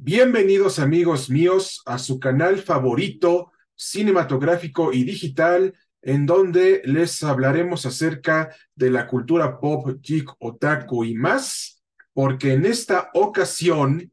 [0.00, 8.54] Bienvenidos amigos míos a su canal favorito cinematográfico y digital en donde les hablaremos acerca
[8.76, 11.82] de la cultura pop, geek, otaku y más,
[12.12, 14.12] porque en esta ocasión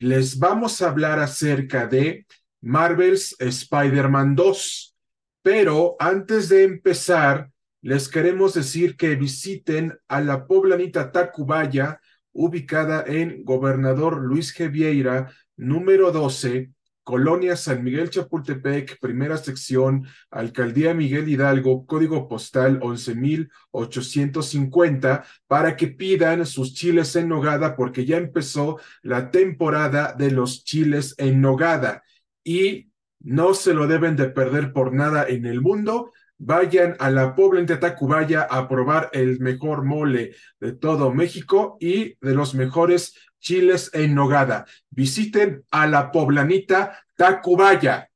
[0.00, 2.26] les vamos a hablar acerca de
[2.60, 4.96] Marvel's Spider-Man 2.
[5.42, 7.52] Pero antes de empezar,
[7.82, 12.00] les queremos decir que visiten a la poblanita Tacubaya,
[12.32, 14.70] ubicada en Gobernador Luis G.
[14.70, 16.70] Vieira, número 12,
[17.02, 26.46] Colonia San Miguel Chapultepec, primera sección, Alcaldía Miguel Hidalgo, código postal 11850, para que pidan
[26.46, 32.02] sus chiles en nogada, porque ya empezó la temporada de los chiles en nogada
[32.44, 37.34] y no se lo deben de perder por nada en el mundo vayan a la
[37.34, 43.90] pobla Tacubaya a probar el mejor mole de todo México y de los mejores chiles
[43.92, 44.66] en nogada.
[44.88, 48.10] Visiten a la poblanita Tacubaya.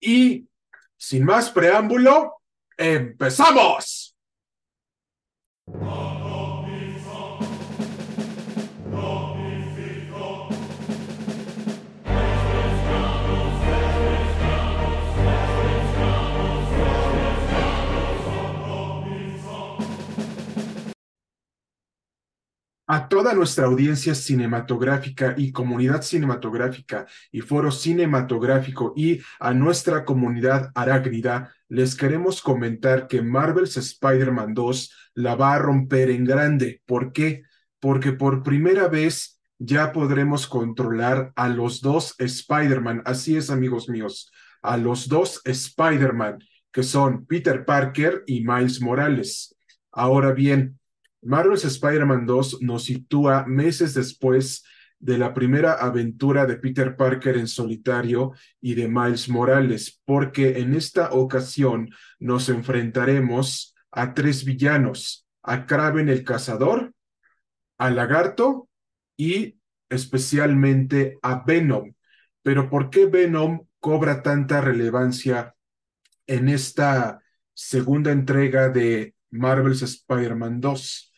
[0.00, 0.48] Y
[0.96, 2.40] sin más preámbulo,
[2.76, 4.16] empezamos.
[22.94, 30.70] A toda nuestra audiencia cinematográfica y comunidad cinematográfica y foro cinematográfico y a nuestra comunidad
[30.76, 36.82] arácnida, les queremos comentar que Marvel's Spider-Man 2 la va a romper en grande.
[36.86, 37.42] ¿Por qué?
[37.80, 43.02] Porque por primera vez ya podremos controlar a los dos Spider-Man.
[43.06, 44.30] Así es, amigos míos,
[44.62, 46.38] a los dos Spider-Man,
[46.70, 49.56] que son Peter Parker y Miles Morales.
[49.90, 50.78] Ahora bien,
[51.24, 54.64] Marvel's Spider-Man 2 nos sitúa meses después
[54.98, 60.74] de la primera aventura de Peter Parker en solitario y de Miles Morales, porque en
[60.74, 66.94] esta ocasión nos enfrentaremos a tres villanos, a Kraven el Cazador,
[67.78, 68.68] a Lagarto
[69.16, 71.94] y especialmente a Venom.
[72.42, 75.54] Pero ¿por qué Venom cobra tanta relevancia
[76.26, 77.20] en esta
[77.52, 81.13] segunda entrega de Marvel's Spider-Man 2?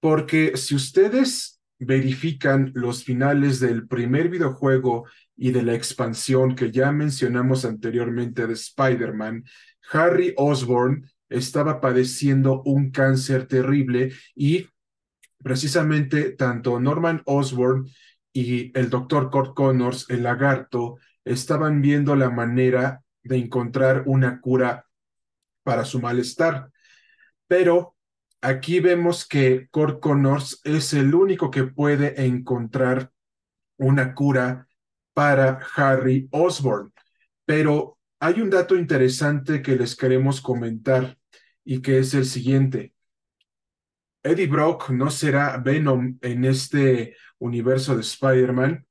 [0.00, 6.92] Porque si ustedes verifican los finales del primer videojuego y de la expansión que ya
[6.92, 9.44] mencionamos anteriormente de Spider-Man,
[9.92, 14.68] Harry Osborn estaba padeciendo un cáncer terrible y
[15.42, 17.88] precisamente tanto Norman Osborn
[18.32, 24.86] y el doctor Kurt Connors, el lagarto, estaban viendo la manera de encontrar una cura
[25.62, 26.70] para su malestar.
[27.46, 27.96] Pero
[28.40, 33.12] aquí vemos que Kurt Connors es el único que puede encontrar
[33.76, 34.68] una cura
[35.14, 36.92] para Harry Osborn.
[37.44, 41.18] Pero hay un dato interesante que les queremos comentar
[41.64, 42.94] y que es el siguiente.
[44.22, 48.86] Eddie Brock no será Venom en este universo de Spider-Man,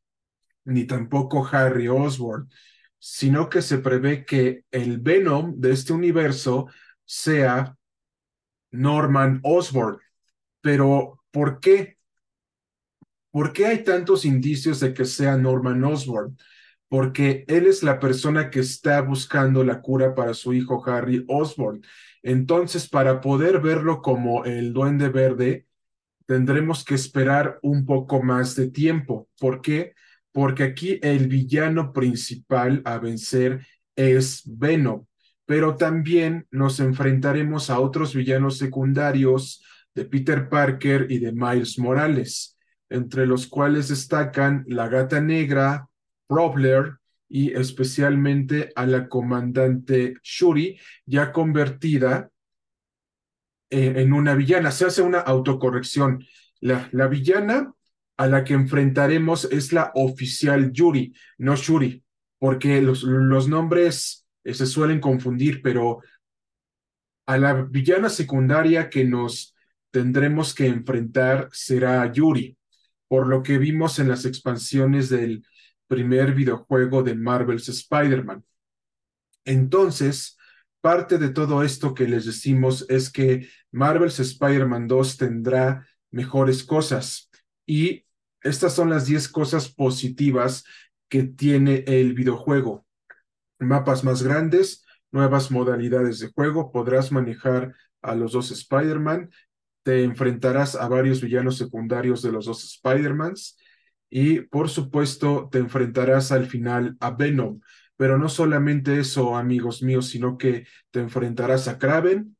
[0.65, 2.49] ni tampoco Harry Osborn,
[2.99, 6.67] sino que se prevé que el Venom de este universo
[7.05, 7.76] sea
[8.71, 9.99] Norman Osborn.
[10.61, 11.97] Pero, ¿por qué?
[13.31, 16.37] ¿Por qué hay tantos indicios de que sea Norman Osborn?
[16.89, 21.81] Porque él es la persona que está buscando la cura para su hijo Harry Osborn.
[22.23, 25.67] Entonces, para poder verlo como el duende verde,
[26.25, 29.29] tendremos que esperar un poco más de tiempo.
[29.39, 29.93] ¿Por qué?
[30.31, 35.06] Porque aquí el villano principal a vencer es Venom
[35.47, 39.63] pero también nos enfrentaremos a otros villanos secundarios
[39.95, 42.57] de Peter Parker y de Miles Morales,
[42.89, 45.87] entre los cuales destacan la gata negra,
[46.27, 46.97] Prowler
[47.29, 52.29] y especialmente a la comandante Shuri, ya convertida
[53.69, 54.71] en una villana.
[54.71, 56.25] Se hace una autocorrección.
[56.59, 57.73] La, la villana
[58.17, 62.03] a la que enfrentaremos es la oficial Yuri, no Shuri,
[62.37, 65.99] porque los nombres eh, se suelen confundir, pero
[67.25, 69.53] a la villana secundaria que nos
[69.91, 72.57] tendremos que enfrentar será Yuri,
[73.09, 75.45] por lo que vimos en las expansiones del
[75.87, 78.45] primer videojuego de Marvel's Spider-Man.
[79.43, 80.37] Entonces,
[80.79, 87.29] parte de todo esto que les decimos es que Marvel's Spider-Man 2 tendrá mejores cosas.
[87.65, 88.05] Y
[88.41, 90.63] estas son las 10 cosas positivas
[91.09, 92.86] que tiene el videojuego
[93.59, 99.31] mapas más grandes, nuevas modalidades de juego, podrás manejar a los dos Spider-Man,
[99.83, 103.57] te enfrentarás a varios villanos secundarios de los dos Spider-Mans
[104.09, 107.61] y por supuesto te enfrentarás al final a Venom.
[107.95, 112.37] Pero no solamente eso, amigos míos, sino que te enfrentarás a Kraven,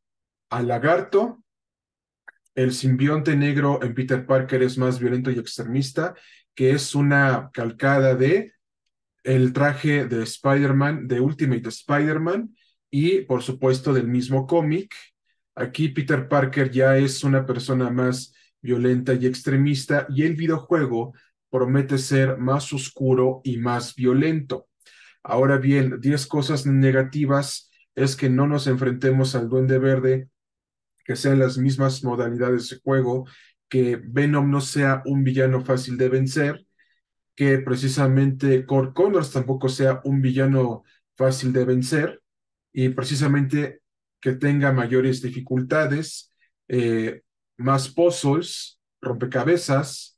[0.50, 1.44] al lagarto,
[2.54, 6.16] el simbionte negro en Peter Parker es más violento y extremista,
[6.56, 8.54] que es una calcada de
[9.28, 12.56] el traje de Spider-Man, de Ultimate Spider-Man,
[12.90, 14.96] y por supuesto del mismo cómic.
[15.54, 21.14] Aquí Peter Parker ya es una persona más violenta y extremista, y el videojuego
[21.50, 24.70] promete ser más oscuro y más violento.
[25.24, 30.30] Ahora bien, 10 cosas negativas es que no nos enfrentemos al Duende Verde,
[31.04, 33.26] que sean las mismas modalidades de juego,
[33.68, 36.67] que Venom no sea un villano fácil de vencer,
[37.38, 40.84] que precisamente Core Connors tampoco sea un villano
[41.16, 42.24] fácil de vencer,
[42.74, 43.82] y precisamente
[44.20, 46.34] que tenga mayores dificultades,
[46.68, 47.22] eh,
[47.58, 50.18] más puzzles, rompecabezas,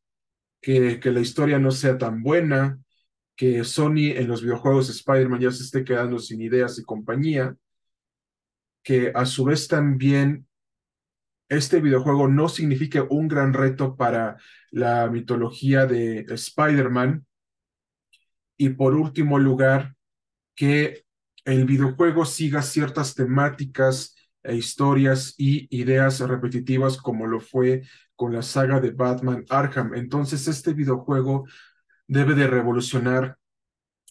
[0.62, 2.80] que, que la historia no sea tan buena,
[3.36, 7.54] que Sony en los videojuegos de Spider-Man ya se esté quedando sin ideas y compañía,
[8.82, 10.48] que a su vez también
[11.50, 14.38] este videojuego no signifique un gran reto para
[14.72, 17.26] la mitología de Spider-Man.
[18.58, 19.96] Y por último lugar,
[20.56, 21.06] que
[21.46, 27.84] el videojuego siga ciertas temáticas e historias y ideas repetitivas como lo fue
[28.16, 29.96] con la saga de Batman Arkham.
[29.96, 31.48] Entonces este videojuego
[32.08, 33.38] debe de revolucionar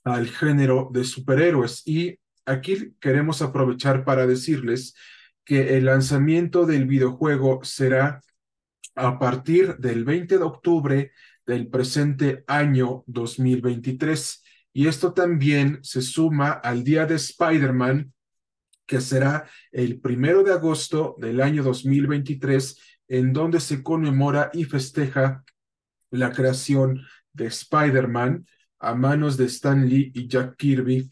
[0.04, 4.94] al género de superhéroes y aquí queremos aprovechar para decirles
[5.48, 8.20] que el lanzamiento del videojuego será
[8.94, 11.12] a partir del 20 de octubre
[11.46, 14.44] del presente año 2023.
[14.74, 18.12] Y esto también se suma al día de Spider-Man,
[18.84, 22.78] que será el primero de agosto del año 2023,
[23.08, 25.44] en donde se conmemora y festeja
[26.10, 27.00] la creación
[27.32, 28.46] de Spider-Man
[28.80, 31.08] a manos de Stan Lee y Jack Kirby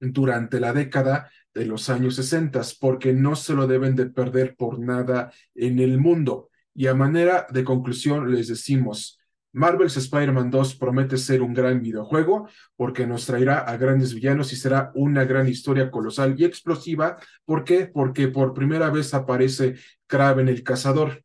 [0.00, 1.30] durante la década
[1.60, 5.98] de los años 60, porque no se lo deben de perder por nada en el
[5.98, 6.48] mundo.
[6.74, 9.18] Y a manera de conclusión les decimos,
[9.52, 14.56] Marvel's Spider-Man 2 promete ser un gran videojuego porque nos traerá a grandes villanos y
[14.56, 17.18] será una gran historia colosal y explosiva.
[17.44, 17.86] ¿Por qué?
[17.86, 19.74] Porque por primera vez aparece
[20.06, 21.22] Kraven el Cazador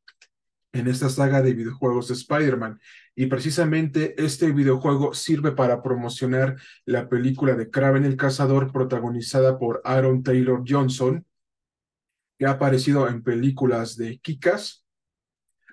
[0.75, 2.81] en esta saga de videojuegos de Spider-Man.
[3.15, 9.81] Y precisamente este videojuego sirve para promocionar la película de Kraven el Cazador protagonizada por
[9.85, 11.25] Aaron Taylor Johnson,
[12.37, 14.83] que ha aparecido en películas de Kikas,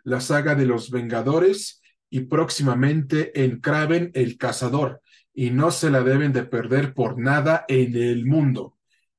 [0.05, 5.01] la saga de los Vengadores, y próximamente en Kraven el Cazador,
[5.35, 8.79] y no se la deben de perder por nada en el mundo.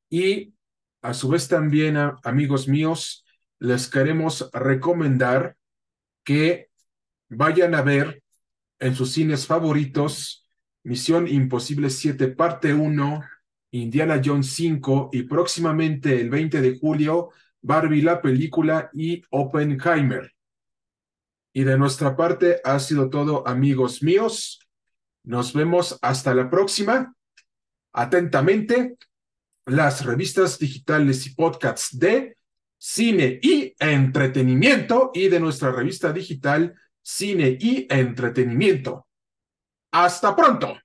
[0.09, 0.53] Y
[1.01, 3.25] a su vez también, amigos míos,
[3.59, 5.57] les queremos recomendar
[6.23, 6.69] que
[7.29, 8.23] vayan a ver
[8.79, 10.43] en sus cines favoritos
[10.83, 13.23] Misión Imposible 7, parte 1,
[13.71, 17.29] Indiana Jones 5 y próximamente el 20 de julio
[17.61, 20.33] Barbie la película y Oppenheimer.
[21.53, 24.59] Y de nuestra parte ha sido todo, amigos míos.
[25.23, 27.15] Nos vemos hasta la próxima.
[27.93, 28.97] Atentamente,
[29.65, 32.35] las revistas digitales y podcasts de
[32.77, 39.07] cine y entretenimiento y de nuestra revista digital Cine y Entretenimiento.
[39.91, 40.77] Hasta pronto.